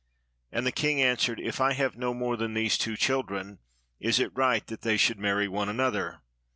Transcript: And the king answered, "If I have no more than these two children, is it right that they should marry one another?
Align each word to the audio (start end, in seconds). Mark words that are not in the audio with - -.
And 0.51 0.65
the 0.65 0.71
king 0.71 0.99
answered, 0.99 1.39
"If 1.39 1.61
I 1.61 1.73
have 1.73 1.95
no 1.95 2.11
more 2.15 2.35
than 2.35 2.55
these 2.55 2.75
two 2.75 2.97
children, 2.97 3.59
is 3.99 4.19
it 4.19 4.35
right 4.35 4.65
that 4.65 4.81
they 4.81 4.97
should 4.97 5.19
marry 5.19 5.47
one 5.47 5.69
another? 5.69 6.21